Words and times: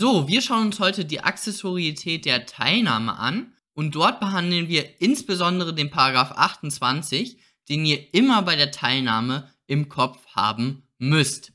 So, 0.00 0.26
wir 0.28 0.40
schauen 0.40 0.68
uns 0.68 0.80
heute 0.80 1.04
die 1.04 1.20
Accessorietät 1.20 2.24
der 2.24 2.46
Teilnahme 2.46 3.18
an 3.18 3.52
und 3.74 3.94
dort 3.94 4.18
behandeln 4.18 4.66
wir 4.66 4.98
insbesondere 5.02 5.74
den 5.74 5.90
Paragraph 5.90 6.32
28, 6.32 7.36
den 7.68 7.84
ihr 7.84 8.14
immer 8.14 8.40
bei 8.40 8.56
der 8.56 8.70
Teilnahme 8.70 9.50
im 9.66 9.90
Kopf 9.90 10.24
haben 10.28 10.84
müsst. 10.96 11.52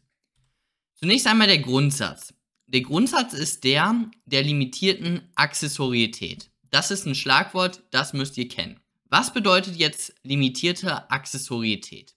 Zunächst 0.93 1.25
einmal 1.25 1.47
der 1.47 1.57
Grundsatz. 1.57 2.35
Der 2.67 2.81
Grundsatz 2.81 3.33
ist 3.33 3.63
der 3.63 4.11
der 4.27 4.43
limitierten 4.43 5.27
Accessorietät. 5.33 6.51
Das 6.69 6.91
ist 6.91 7.07
ein 7.07 7.15
Schlagwort, 7.15 7.81
das 7.89 8.13
müsst 8.13 8.37
ihr 8.37 8.47
kennen. 8.47 8.79
Was 9.05 9.33
bedeutet 9.33 9.75
jetzt 9.75 10.13
limitierte 10.21 11.09
Accessorietät? 11.09 12.13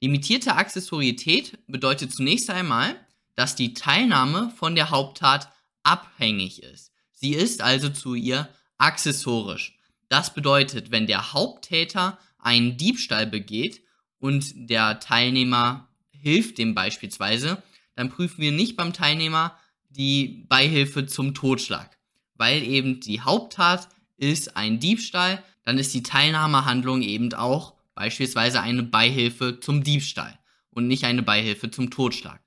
Limitierte 0.00 0.54
Accessorietät 0.54 1.58
bedeutet 1.66 2.12
zunächst 2.12 2.50
einmal, 2.50 2.94
dass 3.34 3.56
die 3.56 3.74
Teilnahme 3.74 4.52
von 4.56 4.76
der 4.76 4.90
Haupttat 4.90 5.51
abhängig 5.82 6.62
ist. 6.62 6.92
Sie 7.12 7.34
ist 7.34 7.62
also 7.62 7.88
zu 7.88 8.14
ihr 8.14 8.48
accessorisch. 8.78 9.78
Das 10.08 10.34
bedeutet, 10.34 10.90
wenn 10.90 11.06
der 11.06 11.32
Haupttäter 11.32 12.18
einen 12.38 12.76
Diebstahl 12.76 13.26
begeht 13.26 13.82
und 14.18 14.52
der 14.54 15.00
Teilnehmer 15.00 15.88
hilft 16.10 16.58
dem 16.58 16.74
beispielsweise, 16.74 17.62
dann 17.94 18.10
prüfen 18.10 18.38
wir 18.38 18.52
nicht 18.52 18.76
beim 18.76 18.92
Teilnehmer 18.92 19.56
die 19.90 20.46
Beihilfe 20.48 21.06
zum 21.06 21.34
Totschlag, 21.34 21.98
weil 22.34 22.62
eben 22.62 23.00
die 23.00 23.20
Haupttat 23.20 23.88
ist 24.16 24.56
ein 24.56 24.80
Diebstahl, 24.80 25.42
dann 25.64 25.78
ist 25.78 25.94
die 25.94 26.02
Teilnahmehandlung 26.02 27.02
eben 27.02 27.32
auch 27.34 27.74
beispielsweise 27.94 28.60
eine 28.60 28.82
Beihilfe 28.82 29.60
zum 29.60 29.84
Diebstahl 29.84 30.38
und 30.70 30.86
nicht 30.86 31.04
eine 31.04 31.22
Beihilfe 31.22 31.70
zum 31.70 31.90
Totschlag. 31.90 32.40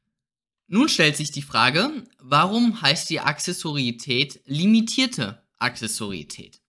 Nun 0.67 0.89
stellt 0.89 1.15
sich 1.15 1.31
die 1.31 1.43
Frage, 1.43 2.03
warum 2.19 2.81
heißt 2.81 3.09
die 3.09 3.19
Accessorietät 3.19 4.41
limitierte 4.45 5.43
Accessorietät? 5.59 6.59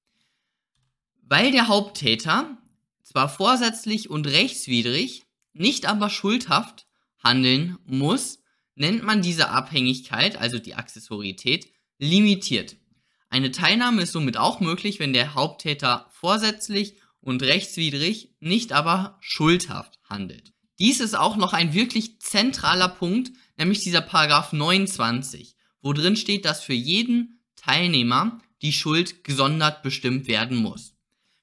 Weil 1.22 1.50
der 1.50 1.68
Haupttäter 1.68 2.58
zwar 3.02 3.28
vorsätzlich 3.28 4.10
und 4.10 4.26
rechtswidrig, 4.26 5.24
nicht 5.54 5.86
aber 5.86 6.10
schuldhaft 6.10 6.86
handeln 7.22 7.78
muss, 7.86 8.40
nennt 8.74 9.02
man 9.02 9.22
diese 9.22 9.48
Abhängigkeit, 9.48 10.36
also 10.36 10.58
die 10.58 10.74
Accessorietät, 10.74 11.66
limitiert. 11.98 12.76
Eine 13.30 13.50
Teilnahme 13.50 14.02
ist 14.02 14.12
somit 14.12 14.36
auch 14.36 14.60
möglich, 14.60 15.00
wenn 15.00 15.14
der 15.14 15.34
Haupttäter 15.34 16.06
vorsätzlich 16.10 16.96
und 17.20 17.42
rechtswidrig, 17.42 18.34
nicht 18.40 18.72
aber 18.72 19.16
schuldhaft 19.20 19.98
handelt. 20.04 20.52
Dies 20.78 21.00
ist 21.00 21.14
auch 21.14 21.36
noch 21.36 21.54
ein 21.54 21.72
wirklich 21.72 22.20
zentraler 22.20 22.88
Punkt, 22.88 23.32
nämlich 23.56 23.80
dieser 23.80 24.00
Paragraph 24.00 24.52
29, 24.52 25.56
wo 25.82 25.92
drin 25.92 26.16
steht, 26.16 26.44
dass 26.44 26.62
für 26.62 26.72
jeden 26.74 27.40
Teilnehmer 27.56 28.40
die 28.62 28.72
Schuld 28.72 29.24
gesondert 29.24 29.82
bestimmt 29.82 30.28
werden 30.28 30.56
muss. 30.56 30.94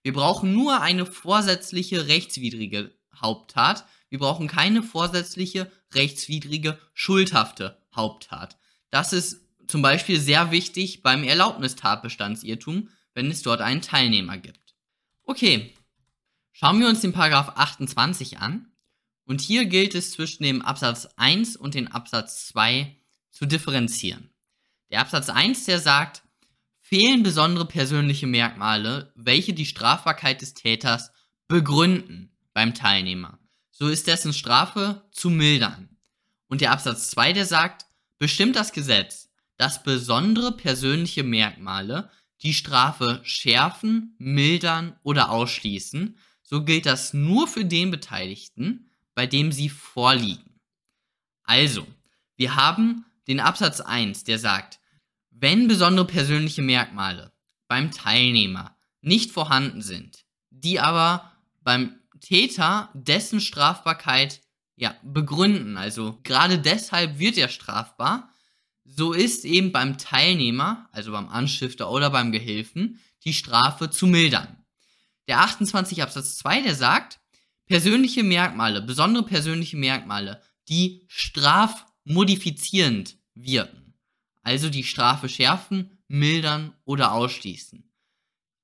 Wir 0.01 0.13
brauchen 0.13 0.53
nur 0.53 0.81
eine 0.81 1.05
vorsätzliche 1.05 2.07
rechtswidrige 2.07 2.93
Haupttat, 3.15 3.85
wir 4.09 4.19
brauchen 4.19 4.47
keine 4.47 4.83
vorsätzliche 4.83 5.71
rechtswidrige 5.93 6.77
schuldhafte 6.93 7.77
Haupttat. 7.95 8.57
Das 8.89 9.13
ist 9.13 9.41
zum 9.67 9.81
Beispiel 9.81 10.19
sehr 10.19 10.51
wichtig 10.51 11.01
beim 11.01 11.23
Erlaubnistatbestandsirrtum, 11.23 12.89
wenn 13.13 13.31
es 13.31 13.43
dort 13.43 13.61
einen 13.61 13.81
Teilnehmer 13.81 14.37
gibt. 14.37 14.75
Okay, 15.23 15.73
schauen 16.51 16.79
wir 16.79 16.87
uns 16.87 17.01
den 17.01 17.13
Paragraph 17.13 17.53
28 17.55 18.39
an. 18.39 18.72
Und 19.25 19.41
hier 19.41 19.65
gilt 19.65 19.95
es 19.95 20.11
zwischen 20.11 20.43
dem 20.43 20.61
Absatz 20.61 21.07
1 21.17 21.55
und 21.55 21.75
dem 21.75 21.87
Absatz 21.87 22.47
2 22.47 22.95
zu 23.31 23.45
differenzieren. 23.45 24.29
Der 24.91 24.99
Absatz 24.99 25.29
1, 25.29 25.65
der 25.65 25.79
sagt, 25.79 26.23
fehlen 26.81 27.23
besondere 27.23 27.65
persönliche 27.65 28.27
Merkmale, 28.27 29.11
welche 29.15 29.53
die 29.53 29.65
Strafbarkeit 29.65 30.41
des 30.41 30.53
Täters 30.53 31.11
begründen 31.47 32.35
beim 32.53 32.73
Teilnehmer 32.73 33.39
so 33.73 33.89
ist 33.89 34.07
dessen 34.07 34.33
Strafe 34.33 35.03
zu 35.11 35.29
mildern. 35.29 35.89
Und 36.47 36.61
der 36.61 36.71
Absatz 36.71 37.09
2, 37.09 37.33
der 37.33 37.45
sagt, 37.45 37.85
bestimmt 38.19 38.55
das 38.55 38.71
Gesetz, 38.71 39.29
dass 39.57 39.83
besondere 39.83 40.55
persönliche 40.55 41.23
Merkmale 41.23 42.09
die 42.43 42.53
Strafe 42.53 43.19
schärfen, 43.23 44.15
mildern 44.19 44.95
oder 45.03 45.31
ausschließen, 45.31 46.17
so 46.43 46.63
gilt 46.63 46.85
das 46.85 47.13
nur 47.13 47.47
für 47.47 47.65
den 47.65 47.89
Beteiligten, 47.89 48.91
bei 49.15 49.27
dem 49.27 49.51
sie 49.51 49.69
vorliegen. 49.69 50.59
Also, 51.43 51.87
wir 52.35 52.55
haben 52.55 53.05
den 53.27 53.39
Absatz 53.39 53.79
1, 53.81 54.23
der 54.23 54.39
sagt, 54.39 54.79
wenn 55.29 55.67
besondere 55.67 56.07
persönliche 56.07 56.61
Merkmale 56.61 57.31
beim 57.67 57.91
Teilnehmer 57.91 58.77
nicht 59.01 59.31
vorhanden 59.31 59.81
sind, 59.81 60.25
die 60.49 60.79
aber 60.79 61.31
beim 61.61 61.99
Täter 62.19 62.89
dessen 62.93 63.41
Strafbarkeit 63.41 64.41
ja, 64.75 64.95
begründen. 65.03 65.77
Also 65.77 66.19
gerade 66.23 66.59
deshalb 66.59 67.19
wird 67.19 67.37
er 67.37 67.49
strafbar. 67.49 68.29
So 68.85 69.13
ist 69.13 69.45
eben 69.45 69.71
beim 69.71 69.97
Teilnehmer, 69.97 70.89
also 70.91 71.11
beim 71.11 71.29
Anstifter 71.29 71.89
oder 71.89 72.09
beim 72.09 72.31
Gehilfen, 72.31 72.99
die 73.23 73.33
Strafe 73.33 73.89
zu 73.89 74.07
mildern. 74.07 74.63
Der 75.27 75.39
28 75.39 76.01
Absatz 76.03 76.35
2, 76.37 76.61
der 76.61 76.75
sagt, 76.75 77.19
persönliche 77.67 78.23
Merkmale, 78.23 78.81
besondere 78.81 79.25
persönliche 79.25 79.77
Merkmale, 79.77 80.41
die 80.69 81.05
strafmodifizierend 81.07 83.17
wirken. 83.33 83.95
Also 84.41 84.69
die 84.69 84.83
Strafe 84.83 85.29
schärfen, 85.29 85.97
mildern 86.07 86.75
oder 86.85 87.13
ausschließen. 87.13 87.89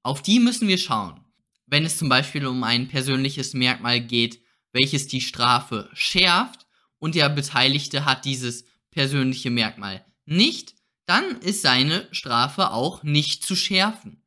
Auf 0.03 0.21
die 0.21 0.39
müssen 0.39 0.67
wir 0.67 0.77
schauen 0.77 1.25
wenn 1.69 1.85
es 1.85 1.97
zum 1.97 2.09
Beispiel 2.09 2.45
um 2.47 2.63
ein 2.63 2.87
persönliches 2.87 3.53
Merkmal 3.53 4.01
geht, 4.01 4.41
welches 4.73 5.07
die 5.07 5.21
Strafe 5.21 5.89
schärft 5.93 6.65
und 6.97 7.15
der 7.15 7.29
Beteiligte 7.29 8.05
hat 8.05 8.25
dieses 8.25 8.65
persönliche 8.91 9.49
Merkmal 9.49 10.05
nicht, 10.25 10.75
dann 11.05 11.41
ist 11.41 11.61
seine 11.61 12.07
Strafe 12.11 12.71
auch 12.71 13.03
nicht 13.03 13.45
zu 13.45 13.55
schärfen. 13.55 14.23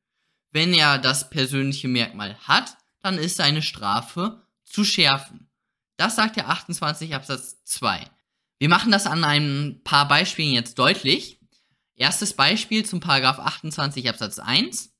Wenn 0.50 0.74
er 0.74 0.98
das 0.98 1.30
persönliche 1.30 1.88
Merkmal 1.88 2.36
hat, 2.40 2.76
dann 3.00 3.18
ist 3.18 3.36
seine 3.36 3.62
Strafe 3.62 4.46
zu 4.72 4.84
schärfen. 4.84 5.50
Das 5.96 6.16
sagt 6.16 6.36
der 6.36 6.48
28 6.48 7.14
Absatz 7.14 7.62
2. 7.64 8.10
Wir 8.58 8.68
machen 8.68 8.90
das 8.90 9.06
an 9.06 9.22
ein 9.22 9.82
paar 9.84 10.08
Beispielen 10.08 10.54
jetzt 10.54 10.78
deutlich. 10.78 11.38
Erstes 11.94 12.34
Beispiel 12.34 12.84
zum 12.84 13.00
Paragraph 13.00 13.38
28 13.38 14.08
Absatz 14.08 14.38
1. 14.38 14.94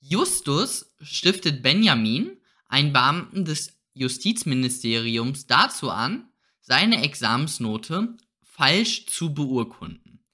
Justus 0.00 0.92
stiftet 1.00 1.62
Benjamin, 1.62 2.36
einen 2.66 2.92
Beamten 2.92 3.44
des 3.44 3.78
Justizministeriums, 3.94 5.46
dazu 5.46 5.90
an, 5.90 6.28
seine 6.60 7.02
Examensnote 7.04 8.16
falsch 8.42 9.06
zu 9.06 9.32
beurkunden. 9.32 10.24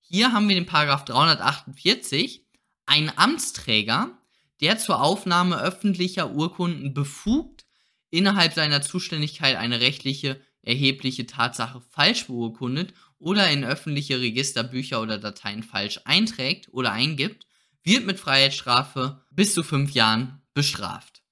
Hier 0.00 0.32
haben 0.32 0.48
wir 0.48 0.56
den 0.56 0.66
Paragraph 0.66 1.04
348, 1.04 2.44
ein 2.86 3.16
Amtsträger, 3.16 4.18
der 4.60 4.78
zur 4.78 5.00
Aufnahme 5.00 5.60
öffentlicher 5.60 6.32
Urkunden 6.32 6.92
befugt, 6.92 7.66
innerhalb 8.12 8.52
seiner 8.52 8.82
Zuständigkeit 8.82 9.56
eine 9.56 9.80
rechtliche 9.80 10.40
erhebliche 10.62 11.26
Tatsache 11.26 11.80
falsch 11.80 12.28
beurkundet 12.28 12.94
oder 13.18 13.50
in 13.50 13.64
öffentliche 13.64 14.20
Register, 14.20 14.62
Bücher 14.62 15.02
oder 15.02 15.18
Dateien 15.18 15.64
falsch 15.64 16.00
einträgt 16.04 16.68
oder 16.70 16.92
eingibt 16.92 17.46
wird 17.82 18.06
mit 18.06 18.20
Freiheitsstrafe 18.20 19.24
bis 19.32 19.54
zu 19.54 19.64
fünf 19.64 19.90
Jahren 19.92 20.40
bestraft. 20.54 21.22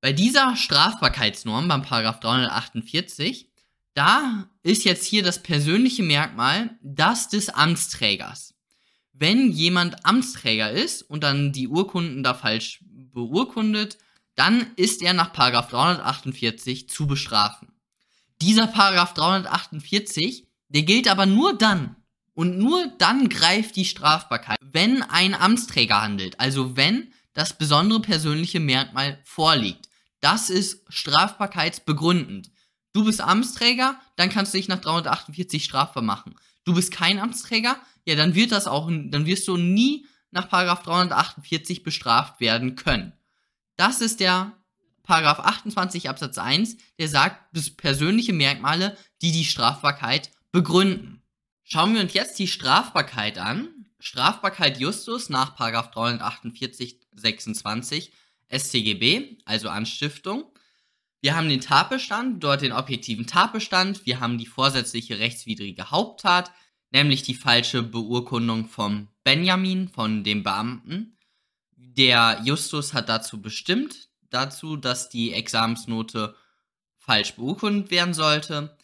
Bei 0.00 0.14
dieser 0.14 0.56
Strafbarkeitsnorm 0.56 1.68
beim 1.68 1.82
Paragraph 1.82 2.20
348, 2.20 3.50
da 3.92 4.48
ist 4.62 4.84
jetzt 4.84 5.04
hier 5.04 5.22
das 5.22 5.42
persönliche 5.42 6.02
Merkmal 6.02 6.78
das 6.82 7.28
des 7.28 7.50
Amtsträgers. 7.50 8.54
Wenn 9.12 9.52
jemand 9.52 10.06
Amtsträger 10.06 10.70
ist 10.70 11.02
und 11.02 11.22
dann 11.22 11.52
die 11.52 11.68
Urkunden 11.68 12.22
da 12.22 12.32
falsch 12.32 12.82
beurkundet, 12.82 13.98
dann 14.40 14.68
ist 14.76 15.02
er 15.02 15.12
nach 15.12 15.34
Paragraph 15.34 15.68
348 15.68 16.88
zu 16.88 17.06
bestrafen. 17.06 17.68
Dieser 18.40 18.68
Paragraph 18.68 19.12
348, 19.12 20.46
der 20.68 20.82
gilt 20.82 21.08
aber 21.08 21.26
nur 21.26 21.58
dann, 21.58 21.96
und 22.32 22.56
nur 22.56 22.86
dann 22.96 23.28
greift 23.28 23.76
die 23.76 23.84
Strafbarkeit, 23.84 24.56
wenn 24.62 25.02
ein 25.02 25.34
Amtsträger 25.34 26.00
handelt, 26.00 26.40
also 26.40 26.74
wenn 26.74 27.12
das 27.34 27.58
besondere 27.58 28.00
persönliche 28.00 28.60
Merkmal 28.60 29.18
vorliegt. 29.24 29.90
Das 30.20 30.48
ist 30.48 30.86
strafbarkeitsbegründend. 30.88 32.50
Du 32.94 33.04
bist 33.04 33.20
Amtsträger, 33.20 34.00
dann 34.16 34.30
kannst 34.30 34.54
du 34.54 34.58
dich 34.58 34.68
nach 34.68 34.80
348 34.80 35.62
strafbar 35.62 36.02
machen. 36.02 36.34
Du 36.64 36.72
bist 36.72 36.92
kein 36.92 37.18
Amtsträger, 37.18 37.76
ja, 38.06 38.14
dann 38.14 38.34
wird 38.34 38.52
das 38.52 38.66
auch, 38.66 38.88
dann 38.88 39.26
wirst 39.26 39.46
du 39.48 39.58
nie 39.58 40.06
nach 40.30 40.48
Paragraph 40.48 40.82
348 40.82 41.82
bestraft 41.82 42.40
werden 42.40 42.74
können. 42.74 43.12
Das 43.80 44.02
ist 44.02 44.20
der 44.20 44.52
Paragraph 45.04 45.38
28 45.40 46.10
Absatz 46.10 46.36
1, 46.36 46.76
der 46.98 47.08
sagt, 47.08 47.56
das 47.56 47.70
persönliche 47.70 48.34
Merkmale, 48.34 48.94
die 49.22 49.32
die 49.32 49.46
Strafbarkeit 49.46 50.30
begründen. 50.52 51.22
Schauen 51.62 51.94
wir 51.94 52.02
uns 52.02 52.12
jetzt 52.12 52.38
die 52.38 52.46
Strafbarkeit 52.46 53.38
an 53.38 53.68
Strafbarkeit 53.98 54.78
Justus 54.78 55.30
nach 55.30 55.56
348 55.56 57.00
26 57.12 58.12
StGB, 58.50 59.38
also 59.46 59.70
Anstiftung. 59.70 60.44
Wir 61.22 61.34
haben 61.34 61.48
den 61.48 61.62
Tatbestand, 61.62 62.44
dort 62.44 62.60
den 62.60 62.72
objektiven 62.72 63.26
Tatbestand. 63.26 64.04
Wir 64.04 64.20
haben 64.20 64.36
die 64.36 64.44
vorsätzliche 64.44 65.20
rechtswidrige 65.20 65.90
Haupttat, 65.90 66.52
nämlich 66.90 67.22
die 67.22 67.34
falsche 67.34 67.82
Beurkundung 67.82 68.68
vom 68.68 69.08
Benjamin, 69.24 69.88
von 69.88 70.22
dem 70.22 70.42
Beamten. 70.42 71.16
Der 72.00 72.40
Justus 72.46 72.94
hat 72.94 73.10
dazu 73.10 73.42
bestimmt, 73.42 74.08
dazu, 74.30 74.78
dass 74.78 75.10
die 75.10 75.34
Examensnote 75.34 76.34
falsch 76.96 77.34
beurkundet 77.34 77.90
werden 77.90 78.14
sollte. 78.14 78.74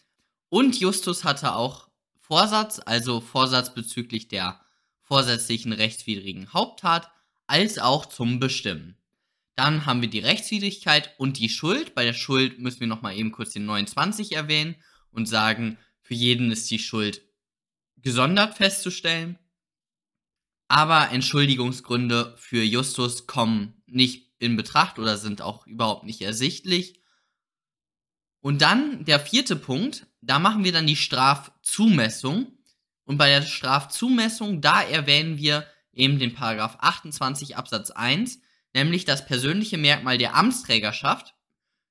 Und 0.49 0.79
Justus 0.79 1.23
hatte 1.23 1.55
auch 1.55 1.87
Vorsatz, 2.19 2.79
also 2.85 3.19
Vorsatz 3.19 3.73
bezüglich 3.73 4.27
der 4.27 4.61
vorsätzlichen 5.01 5.73
rechtswidrigen 5.73 6.53
Haupttat, 6.53 7.09
als 7.47 7.79
auch 7.79 8.05
zum 8.05 8.39
Bestimmen. 8.39 8.99
Dann 9.55 9.87
haben 9.87 10.01
wir 10.01 10.11
die 10.11 10.19
Rechtswidrigkeit 10.19 11.15
und 11.17 11.39
die 11.39 11.49
Schuld. 11.49 11.95
Bei 11.95 12.05
der 12.05 12.13
Schuld 12.13 12.59
müssen 12.59 12.81
wir 12.81 12.87
nochmal 12.87 13.17
eben 13.17 13.31
kurz 13.31 13.53
den 13.53 13.65
29 13.65 14.33
erwähnen 14.33 14.75
und 15.09 15.25
sagen, 15.25 15.79
für 16.01 16.13
jeden 16.13 16.51
ist 16.51 16.69
die 16.69 16.77
Schuld 16.77 17.23
gesondert 17.97 18.57
festzustellen. 18.57 19.39
Aber 20.67 21.11
Entschuldigungsgründe 21.11 22.35
für 22.37 22.63
Justus 22.63 23.27
kommen 23.27 23.81
nicht 23.85 24.33
in 24.39 24.55
Betracht 24.55 24.99
oder 24.99 25.17
sind 25.17 25.41
auch 25.41 25.65
überhaupt 25.65 26.03
nicht 26.03 26.21
ersichtlich. 26.21 27.01
Und 28.41 28.61
dann 28.61 29.05
der 29.05 29.19
vierte 29.19 29.55
Punkt, 29.55 30.07
da 30.21 30.39
machen 30.39 30.63
wir 30.63 30.71
dann 30.71 30.87
die 30.87 30.95
Strafzumessung. 30.95 32.53
Und 33.05 33.17
bei 33.17 33.29
der 33.29 33.41
Strafzumessung, 33.41 34.61
da 34.61 34.81
erwähnen 34.81 35.37
wir 35.37 35.65
eben 35.93 36.19
den 36.19 36.33
Paragraph 36.33 36.77
28 36.79 37.55
Absatz 37.55 37.89
1, 37.91 38.39
nämlich 38.73 39.05
das 39.05 39.25
persönliche 39.25 39.77
Merkmal 39.77 40.17
der 40.17 40.35
Amtsträgerschaft 40.35 41.33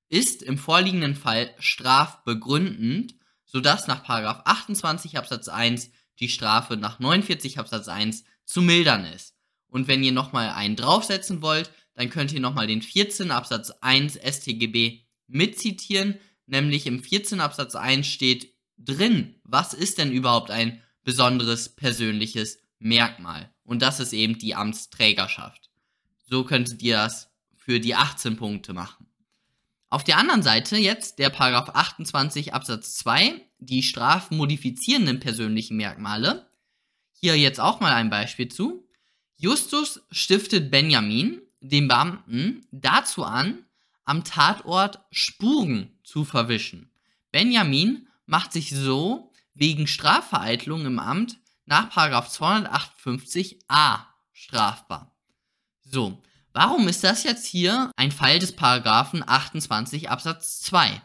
ist 0.09 0.43
im 0.43 0.59
vorliegenden 0.59 1.17
Fall 1.17 1.53
strafbegründend, 1.59 3.17
sodass 3.45 3.87
nach 3.87 4.05
Paragraph 4.05 4.43
28 4.45 5.19
Absatz 5.19 5.49
1 5.49 5.91
die 6.21 6.29
Strafe 6.29 6.77
nach 6.77 7.01
49 7.01 7.59
Absatz 7.59 7.89
1 7.89 8.25
zu 8.47 8.63
mildern 8.63 9.05
ist. 9.05 9.35
Und 9.69 9.89
wenn 9.89 10.03
ihr 10.03 10.13
nochmal 10.13 10.49
einen 10.51 10.77
draufsetzen 10.77 11.43
wollt, 11.43 11.71
dann 11.95 12.09
könnt 12.09 12.33
ihr 12.33 12.41
nochmal 12.41 12.67
den 12.67 12.81
14 12.81 13.31
Absatz 13.31 13.71
1 13.81 14.15
StGB 14.17 15.03
mitzitieren, 15.27 16.19
nämlich 16.47 16.87
im 16.87 17.03
14 17.03 17.41
Absatz 17.41 17.75
1 17.75 18.07
steht 18.07 18.55
drin, 18.79 19.35
was 19.45 19.75
ist 19.75 19.99
denn 19.99 20.13
überhaupt 20.13 20.51
ein 20.51 20.83
besonderes 21.03 21.69
persönliches 21.69 22.59
Merkmal. 22.79 23.51
Und 23.65 23.83
das 23.83 24.01
ist 24.01 24.13
eben 24.13 24.39
die 24.39 24.55
Amtsträgerschaft. 24.55 25.71
So 26.29 26.45
könntet 26.45 26.83
ihr 26.83 26.97
das 26.97 27.31
für 27.57 27.81
die 27.81 27.95
18 27.95 28.37
Punkte 28.37 28.73
machen. 28.73 29.07
Auf 29.89 30.05
der 30.05 30.19
anderen 30.19 30.43
Seite 30.43 30.77
jetzt 30.77 31.19
der 31.19 31.31
Paragraph 31.31 31.71
28 31.75 32.53
Absatz 32.53 32.95
2, 32.97 33.41
die 33.59 33.83
strafmodifizierenden 33.83 35.21
persönlichen 35.21 35.77
Merkmale. 35.77 36.51
Hier 37.19 37.37
jetzt 37.37 37.61
auch 37.61 37.81
mal 37.81 37.93
ein 37.93 38.11
Beispiel 38.11 38.49
zu. 38.49 38.87
Justus 39.37 40.03
stiftet 40.11 40.71
Benjamin, 40.71 41.41
dem 41.61 41.89
Beamten, 41.89 42.67
dazu 42.71 43.25
an, 43.25 43.65
am 44.05 44.23
Tatort 44.23 45.01
Spuren 45.11 45.99
zu 46.05 46.25
verwischen. 46.25 46.91
Benjamin 47.33 48.07
macht 48.27 48.53
sich 48.53 48.71
so 48.71 49.33
wegen 49.55 49.87
Strafvereitlung 49.87 50.85
im 50.85 50.99
Amt 50.99 51.39
nach 51.65 51.91
258a 51.91 54.01
strafbar. 54.33 55.17
So, 55.83 56.23
warum 56.53 56.87
ist 56.89 57.03
das 57.03 57.25
jetzt 57.25 57.47
hier 57.47 57.91
ein 57.97 58.13
Fall 58.13 58.39
des 58.39 58.55
Paragraphen 58.55 59.27
28 59.27 60.11
Absatz 60.11 60.61
2? 60.61 61.01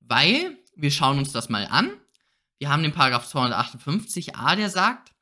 Weil, 0.00 0.56
wir 0.74 0.90
schauen 0.90 1.18
uns 1.18 1.32
das 1.32 1.50
mal 1.50 1.66
an. 1.66 1.92
Wir 2.58 2.70
haben 2.70 2.82
den 2.82 2.92
Paragraph 2.92 3.30
258a, 3.32 4.56
der 4.56 4.70
sagt, 4.70 5.12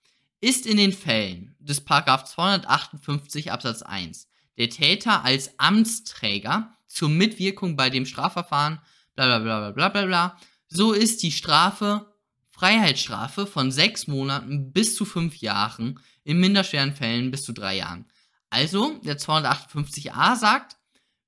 ist 0.41 0.67
in 0.67 0.77
den 0.77 0.93
Fällen 0.93 1.57
des 1.59 1.83
Paragraph 1.83 2.25
258 2.25 3.53
Absatz 3.53 3.83
1 3.83 4.29
der 4.57 4.71
Täter 4.71 5.25
als 5.25 5.59
Amtsträger 5.59 6.77
zur 6.87 7.09
Mitwirkung 7.09 7.77
bei 7.77 7.91
dem 7.91 8.07
Strafverfahren, 8.07 8.81
bla 9.15 9.27
bla 9.27 9.39
bla 9.39 9.71
bla 9.71 9.89
bla 9.89 10.07
bla, 10.07 10.39
so 10.69 10.93
ist 10.93 11.23
die 11.23 11.33
Strafe 11.33 12.13
Freiheitsstrafe 12.51 13.47
von 13.47 13.73
sechs 13.73 14.07
Monaten 14.07 14.73
bis 14.73 14.95
zu 14.95 15.05
fünf 15.05 15.37
Jahren, 15.39 15.99
in 16.23 16.39
minderschweren 16.39 16.95
Fällen 16.95 17.33
bis 17.33 17.43
zu 17.43 17.53
drei 17.53 17.77
Jahren. 17.77 18.07
Also, 18.49 19.01
der 19.05 19.19
258a 19.19 20.37
sagt, 20.37 20.77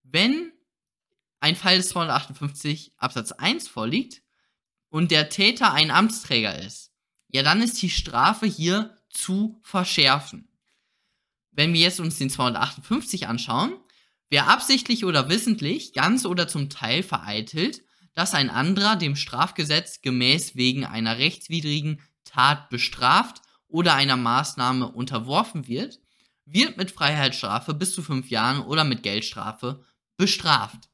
wenn 0.05 0.53
ein 1.41 1.57
Fall 1.57 1.79
des 1.79 1.89
258 1.89 2.93
Absatz 2.97 3.33
1 3.33 3.67
vorliegt 3.67 4.23
und 4.89 5.11
der 5.11 5.29
Täter 5.29 5.73
ein 5.73 5.91
Amtsträger 5.91 6.57
ist, 6.61 6.93
ja, 7.29 7.43
dann 7.43 7.63
ist 7.63 7.81
die 7.83 7.91
Strafe 7.91 8.47
hier 8.47 8.97
zu 9.11 9.61
verschärfen. 9.63 10.49
Wenn 11.51 11.73
wir 11.73 11.81
jetzt 11.81 12.01
uns 12.01 12.19
den 12.19 12.31
258 12.31 13.27
anschauen, 13.29 13.73
wer 14.29 14.49
absichtlich 14.49 15.05
oder 15.05 15.29
wissentlich, 15.29 15.93
ganz 15.93 16.27
oder 16.27 16.49
zum 16.49 16.69
Teil 16.69 17.03
vereitelt, 17.03 17.83
dass 18.15 18.35
ein 18.35 18.51
anderer 18.51 18.97
dem 18.97 19.17
Strafgesetz 19.17 20.01
gemäß 20.03 20.57
wegen 20.57 20.85
einer 20.85 21.19
rechtswidrigen 21.19 22.01
Tat 22.25 22.71
bestraft 22.71 23.43
oder 23.69 23.95
einer 23.95 24.17
Maßnahme 24.17 24.89
unterworfen 24.89 25.69
wird, 25.69 26.01
wird 26.45 26.77
mit 26.77 26.91
Freiheitsstrafe 26.91 27.75
bis 27.75 27.93
zu 27.93 28.03
fünf 28.03 28.31
Jahren 28.31 28.61
oder 28.61 28.85
mit 28.85 29.03
Geldstrafe 29.03 29.85
bestraft. 30.17 30.89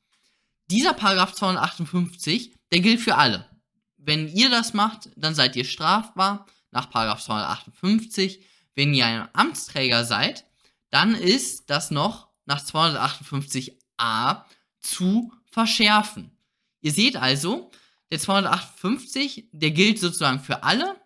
Dieser 0.70 0.94
Paragraph 0.94 1.35
258, 1.35 2.55
der 2.73 2.81
gilt 2.81 3.00
für 3.00 3.17
alle. 3.17 3.51
Wenn 4.04 4.28
ihr 4.28 4.50
das 4.50 4.75
macht, 4.75 5.10
dann 5.16 5.34
seid 5.34 5.54
ihr 5.54 5.64
strafbar 5.64 6.46
nach 6.72 6.90
Paragraph 6.90 7.22
258. 7.22 8.44
Wenn 8.75 8.94
ihr 8.94 9.06
ein 9.06 9.28
Amtsträger 9.32 10.04
seid, 10.04 10.44
dann 10.90 11.14
ist 11.14 11.70
das 11.70 11.90
noch 11.93 12.28
nach 12.44 12.64
258a 12.64 14.43
zu 14.81 15.32
verschärfen. 15.50 16.37
Ihr 16.81 16.90
seht 16.90 17.16
also, 17.16 17.70
der 18.10 18.19
258, 18.19 19.49
der 19.52 19.70
gilt 19.70 20.00
sozusagen 20.00 20.40
für 20.40 20.64
alle 20.64 20.96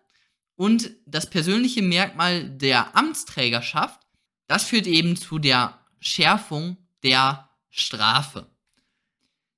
und 0.55 0.89
das 1.05 1.29
persönliche 1.29 1.83
Merkmal 1.83 2.49
der 2.49 2.95
Amtsträgerschaft, 2.97 4.01
das 4.47 4.63
führt 4.63 4.87
eben 4.87 5.15
zu 5.15 5.37
der 5.37 5.79
Schärfung 5.99 6.77
der 7.03 7.49
Strafe. 7.69 8.49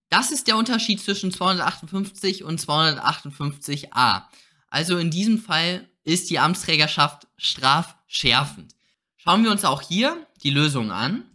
Das 0.10 0.32
ist 0.32 0.48
der 0.48 0.58
Unterschied 0.58 1.02
zwischen 1.02 1.32
258 1.32 2.44
und 2.44 2.60
258a. 2.60 4.24
Also 4.70 4.98
in 4.98 5.12
diesem 5.12 5.40
Fall 5.40 5.88
ist 6.04 6.32
die 6.32 6.40
Amtsträgerschaft 6.40 7.28
strafschärfend. 7.38 8.74
Schauen 9.18 9.44
wir 9.44 9.52
uns 9.52 9.66
auch 9.66 9.82
hier 9.82 10.26
die 10.44 10.50
Lösung 10.50 10.92
an 10.92 11.30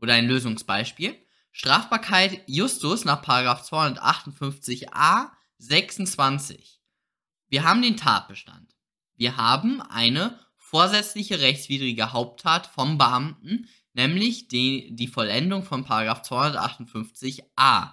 oder 0.00 0.14
ein 0.14 0.26
Lösungsbeispiel. 0.26 1.14
Strafbarkeit 1.52 2.42
Justus 2.46 3.04
nach 3.04 3.22
258a 3.22 5.28
26. 5.58 6.80
Wir 7.48 7.64
haben 7.64 7.82
den 7.82 7.96
Tatbestand. 7.96 8.74
Wir 9.16 9.36
haben 9.36 9.82
eine 9.82 10.38
vorsätzliche 10.56 11.40
rechtswidrige 11.40 12.12
Haupttat 12.12 12.68
vom 12.68 12.96
Beamten, 12.96 13.68
nämlich 13.92 14.46
die, 14.48 14.94
die 14.94 15.08
Vollendung 15.08 15.64
von 15.64 15.84
258a, 15.84 17.90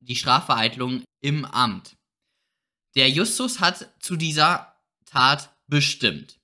die 0.00 0.16
Strafvereitlung 0.16 1.02
im 1.20 1.44
Amt. 1.44 1.96
Der 2.94 3.10
Justus 3.10 3.60
hat 3.60 3.92
zu 4.00 4.16
dieser 4.16 4.74
Tat 5.04 5.54
bestimmt. 5.66 6.38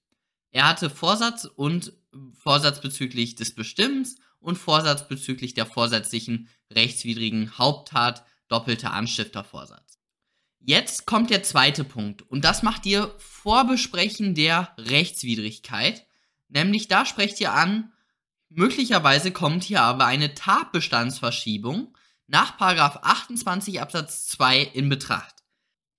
Er 0.50 0.68
hatte 0.68 0.90
Vorsatz 0.90 1.44
und 1.44 1.92
Vorsatz 2.35 2.80
bezüglich 2.80 3.37
des 3.37 3.54
Bestimmens 3.54 4.16
und 4.38 4.56
Vorsatz 4.56 5.09
bezüglich 5.09 5.54
der 5.54 5.66
vorsätzlichen 5.66 6.49
rechtswidrigen 6.71 7.56
Haupttat 7.56 8.25
doppelter 8.49 8.92
Anstiftervorsatz. 8.92 9.99
Jetzt 10.59 11.06
kommt 11.06 11.30
der 11.30 11.42
zweite 11.42 11.85
Punkt 11.85 12.23
und 12.23 12.44
das 12.44 12.62
macht 12.62 12.87
ihr 12.87 13.14
vor 13.18 13.66
Besprechen 13.66 14.35
der 14.35 14.75
Rechtswidrigkeit, 14.78 16.06
nämlich 16.49 16.87
da 16.87 17.06
sprecht 17.06 17.40
ihr 17.40 17.52
an, 17.52 17.92
möglicherweise 18.49 19.32
kommt 19.32 19.64
hier 19.64 19.82
aber 19.82 20.04
eine 20.04 20.35
Tatbestandsverschiebung 20.35 21.97
nach 22.26 22.58
28 22.60 23.80
Absatz 23.80 24.26
2 24.28 24.60
in 24.60 24.88
Betracht. 24.88 25.42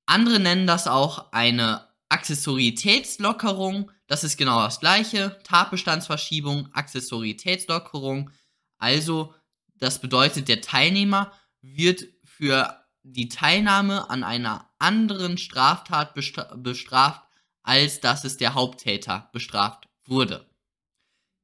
Andere 0.06 0.40
nennen 0.40 0.68
das 0.68 0.88
auch 0.88 1.32
eine 1.32 1.88
Accessoritätslockerung, 2.10 3.92
das 4.08 4.24
ist 4.24 4.38
genau 4.38 4.62
das 4.62 4.80
gleiche. 4.80 5.40
Tatbestandsverschiebung, 5.44 6.70
Accessoritätslockerung. 6.74 8.30
Also, 8.78 9.34
das 9.76 10.00
bedeutet, 10.00 10.48
der 10.48 10.62
Teilnehmer 10.62 11.32
wird 11.62 12.06
für 12.24 12.86
die 13.02 13.30
Teilnahme 13.30 14.10
an 14.10 14.24
einer 14.24 14.70
anderen 14.78 15.38
Straftat 15.38 16.14
bestraft, 16.14 17.24
als 17.64 18.02
dass 18.02 18.24
es 18.24 18.38
der 18.38 18.54
Haupttäter 18.54 19.30
bestraft 19.34 19.88
wurde. 20.06 20.48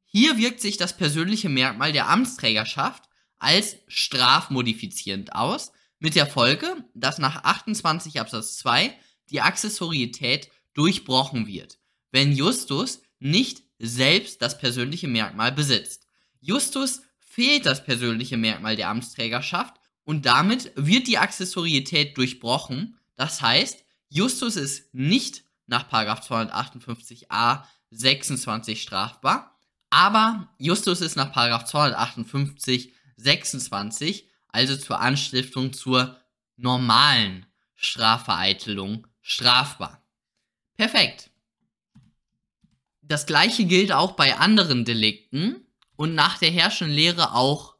Hier 0.05 0.37
wirkt 0.37 0.61
sich 0.61 0.77
das 0.77 0.95
persönliche 0.95 1.49
Merkmal 1.49 1.91
der 1.91 2.09
Amtsträgerschaft 2.09 3.08
als 3.39 3.77
strafmodifizierend 3.87 5.33
aus, 5.33 5.71
mit 5.99 6.15
der 6.15 6.27
Folge, 6.27 6.85
dass 6.93 7.17
nach 7.17 7.43
28 7.43 8.19
Absatz 8.19 8.57
2 8.57 8.97
die 9.29 9.41
Accessorietät 9.41 10.49
durchbrochen 10.73 11.47
wird, 11.47 11.77
wenn 12.11 12.31
Justus 12.31 13.01
nicht 13.19 13.63
selbst 13.79 14.41
das 14.41 14.57
persönliche 14.57 15.07
Merkmal 15.07 15.51
besitzt. 15.51 16.07
Justus 16.41 17.01
fehlt 17.19 17.65
das 17.65 17.83
persönliche 17.83 18.37
Merkmal 18.37 18.75
der 18.75 18.89
Amtsträgerschaft 18.89 19.75
und 20.03 20.25
damit 20.25 20.71
wird 20.75 21.07
die 21.07 21.17
Accessorietät 21.17 22.17
durchbrochen. 22.17 22.97
Das 23.15 23.41
heißt, 23.41 23.83
Justus 24.09 24.55
ist 24.55 24.93
nicht 24.93 25.43
nach 25.67 25.89
258a 25.91 27.63
26 27.91 28.81
strafbar, 28.81 29.55
aber 29.89 30.49
Justus 30.57 31.01
ist 31.01 31.15
nach 31.15 31.31
258 31.31 32.93
26, 33.19 34.27
also 34.47 34.75
zur 34.75 34.99
Anstiftung 34.99 35.73
zur 35.73 36.19
normalen 36.57 37.45
Strafvereitelung, 37.75 39.07
strafbar. 39.21 40.03
Perfekt. 40.75 41.29
Das 43.01 43.25
gleiche 43.25 43.65
gilt 43.65 43.91
auch 43.91 44.13
bei 44.13 44.37
anderen 44.37 44.85
Delikten 44.85 45.65
und 45.95 46.15
nach 46.15 46.37
der 46.37 46.51
herrschenden 46.51 46.95
Lehre 46.95 47.33
auch 47.33 47.75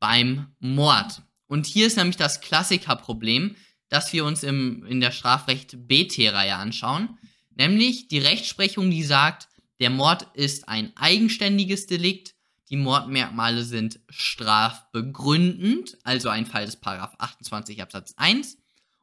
beim 0.00 0.54
Mord. 0.58 1.22
Und 1.46 1.66
hier 1.66 1.86
ist 1.86 1.96
nämlich 1.96 2.16
das 2.16 2.40
Klassikerproblem, 2.40 3.56
das 3.88 4.12
wir 4.12 4.24
uns 4.24 4.42
im, 4.42 4.84
in 4.86 5.00
der 5.00 5.12
Strafrecht 5.12 5.86
BT-Reihe 5.86 6.56
anschauen, 6.56 7.18
nämlich 7.50 8.08
die 8.08 8.18
Rechtsprechung, 8.18 8.90
die 8.90 9.04
sagt, 9.04 9.48
der 9.80 9.90
Mord 9.90 10.26
ist 10.34 10.68
ein 10.68 10.96
eigenständiges 10.96 11.86
Delikt, 11.86 12.33
die 12.70 12.76
Mordmerkmale 12.76 13.64
sind 13.64 14.00
strafbegründend, 14.08 15.98
also 16.02 16.28
ein 16.28 16.46
Fall 16.46 16.66
des 16.66 16.76
Paragraph 16.76 17.14
28 17.18 17.82
Absatz 17.82 18.14
1, 18.16 18.58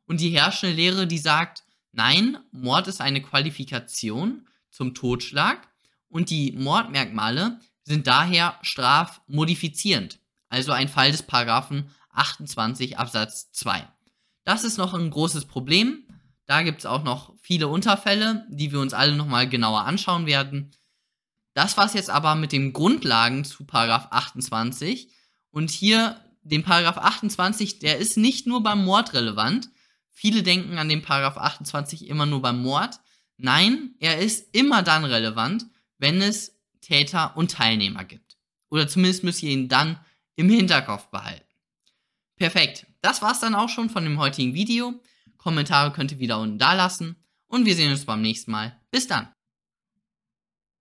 und 0.05 0.19
die 0.19 0.29
herrschende 0.29 0.75
Lehre, 0.75 1.07
die 1.07 1.19
sagt, 1.19 1.63
nein, 1.91 2.37
Mord 2.51 2.87
ist 2.87 3.01
eine 3.01 3.21
Qualifikation 3.21 4.47
zum 4.69 4.93
Totschlag 4.93 5.67
und 6.09 6.29
die 6.29 6.51
Mordmerkmale 6.53 7.59
sind 7.83 8.07
daher 8.07 8.57
strafmodifizierend, 8.61 10.19
also 10.49 10.71
ein 10.71 10.89
Fall 10.89 11.11
des 11.11 11.23
Paragraphen 11.23 11.89
28 12.13 12.97
Absatz 12.97 13.51
2. 13.51 13.87
Das 14.43 14.63
ist 14.63 14.77
noch 14.77 14.93
ein 14.93 15.09
großes 15.09 15.45
Problem. 15.45 16.03
Da 16.45 16.63
gibt 16.63 16.79
es 16.79 16.85
auch 16.85 17.03
noch 17.03 17.33
viele 17.39 17.67
Unterfälle, 17.67 18.45
die 18.49 18.71
wir 18.71 18.79
uns 18.79 18.93
alle 18.93 19.15
nochmal 19.15 19.47
genauer 19.47 19.85
anschauen 19.85 20.25
werden. 20.25 20.71
Das 21.53 21.77
war 21.77 21.85
es 21.85 21.93
jetzt 21.93 22.09
aber 22.09 22.35
mit 22.35 22.51
den 22.51 22.73
Grundlagen 22.73 23.43
zu 23.43 23.65
Paragraph 23.65 24.07
28. 24.11 25.09
Und 25.51 25.69
hier, 25.69 26.19
den 26.43 26.63
Paragraph 26.63 26.97
28, 26.97 27.79
der 27.79 27.97
ist 27.97 28.17
nicht 28.17 28.47
nur 28.47 28.63
beim 28.63 28.85
Mord 28.85 29.13
relevant. 29.13 29.69
Viele 30.09 30.43
denken 30.43 30.77
an 30.77 30.89
den 30.89 31.01
Paragraph 31.01 31.37
28 31.37 32.07
immer 32.07 32.25
nur 32.25 32.41
beim 32.41 32.61
Mord. 32.61 32.99
Nein, 33.37 33.95
er 33.99 34.19
ist 34.19 34.55
immer 34.55 34.83
dann 34.83 35.03
relevant, 35.03 35.65
wenn 35.97 36.21
es 36.21 36.57
Täter 36.79 37.35
und 37.35 37.51
Teilnehmer 37.51 38.05
gibt. 38.05 38.37
Oder 38.69 38.87
zumindest 38.87 39.23
müsst 39.23 39.43
ihr 39.43 39.51
ihn 39.51 39.67
dann 39.67 39.99
im 40.35 40.49
Hinterkopf 40.49 41.07
behalten. 41.07 41.45
Perfekt. 42.37 42.87
Das 43.01 43.21
war's 43.21 43.39
dann 43.39 43.55
auch 43.55 43.69
schon 43.69 43.89
von 43.89 44.03
dem 44.03 44.19
heutigen 44.19 44.53
Video. 44.53 44.99
Kommentare 45.37 45.91
könnt 45.91 46.11
ihr 46.11 46.19
wieder 46.19 46.39
unten 46.39 46.59
da 46.59 46.73
lassen. 46.73 47.15
Und 47.47 47.65
wir 47.65 47.75
sehen 47.75 47.91
uns 47.91 48.05
beim 48.05 48.21
nächsten 48.21 48.51
Mal. 48.51 48.79
Bis 48.91 49.07
dann. 49.07 49.27